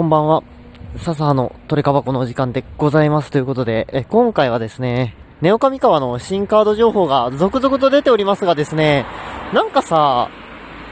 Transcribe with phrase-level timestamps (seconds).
[0.00, 0.42] こんばんは。
[0.96, 9.04] 笹のトレカ箱のお時間でございますということで、え今回はですね、ネオカミカワの新カード情報が続々と出ておりますがですね、
[9.52, 10.30] なんかさ、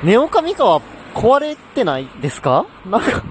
[0.04, 0.82] ネオカミカワ
[1.14, 2.66] 壊れてないですか？
[2.84, 3.24] なんか、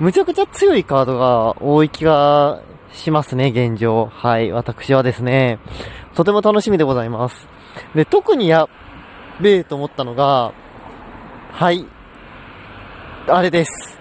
[0.00, 2.60] むちゃくちゃ強いカードが多い気が
[2.92, 4.10] しますね、現状。
[4.12, 5.60] はい、私はですね、
[6.14, 7.48] とても楽しみでございます。
[7.94, 8.68] で、特にや
[9.40, 10.52] べえと思ったのが、
[11.52, 11.86] はい、
[13.28, 13.96] あれです。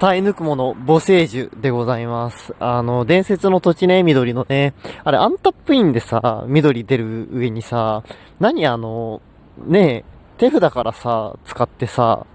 [0.00, 2.54] 耐え抜くもの、母聖樹でございます。
[2.60, 8.04] あの、伝説の土地ね、緑のね、あれ、アンタップインでさ、緑出る上にさ、
[8.38, 9.20] 何あの、
[9.66, 10.04] ねえ
[10.38, 12.26] 手札からさ、使ってさ、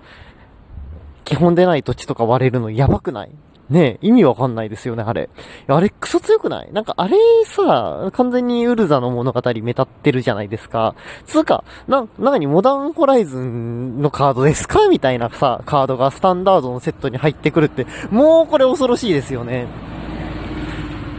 [1.23, 3.31] 基本出ない土地とか割れるのやばくない？
[3.73, 5.29] ね意味わかんないですよね、あれ。
[5.67, 6.71] あれ、クソ強くない？
[6.71, 10.95] なんか、あれさ、完全にウルザの物語めたってるじゃないですか。
[11.25, 14.87] つうか、な、なに、モダンホライズンのカードですか？
[14.87, 19.67] みたいなさ、カードがスタンダードのセットに入ってくるって、もうこれ恐ろしいですよね。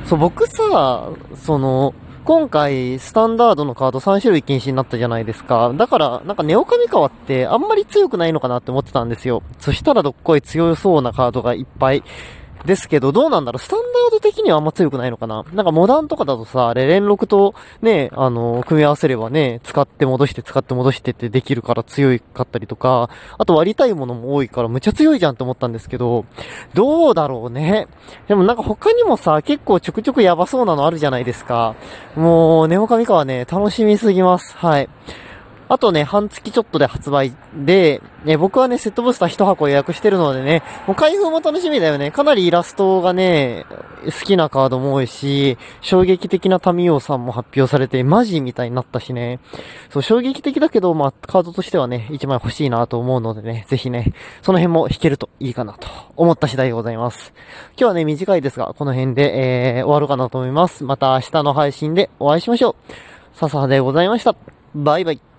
[0.06, 1.92] そう、僕さ、その、
[2.24, 5.74] 今回、スタンダードのカード3種類禁止になったじゃないですか。
[5.74, 9.42] だから、なんかネオカミカワってあんまり強くないのかなって思ってたんですよ。
[9.58, 12.02] そしたらどっこい強そうなカードがいっぱい
[12.64, 13.58] ですけど、どうなんだろう？
[13.60, 15.44] スタンダード的にはあんま強くないのかな？
[15.52, 26.24] なんかモダンとかだとさ、あれ連録とね、あの、組み合わせればね、使って戻して使って戻してってできるから強かったりとか、あと割りたいものも多いからむちゃ強いじゃんって思ったんですけど、
[26.72, 27.86] どうだろうね？
[28.28, 31.74] でもなんか他にもさ、結構ちょくちょくやばそうなのあるじゃないですか。
[32.16, 34.56] もう、ネオカミカはね、楽しみすぎます。
[34.56, 34.88] はい。
[35.68, 42.10] あとね、半月ちょっとで発売で、ね、僕はね、セットブースター1箱予約してるのでね、もう開封も楽しみだよね。
[42.10, 43.66] かなりイラストがね、
[44.04, 49.40] 好きなカードも多いし、衝撃的なタミオさんも発表されて、マジみたいになったしね。
[49.90, 57.32] そう、衝撃的だけど、まあ、カードとしてはね、1枚欲しいなと思うのでね、ぜひね、その辺も弾けるといいかなと思った次第でございます。
[57.76, 60.84] 今日はね、短いですが、この辺で、えー、終わるかなと思います。
[60.84, 62.92] また明日の配信でお会いしましょう。
[63.34, 64.36] 笹でございました。
[64.74, 65.33] バイバイ。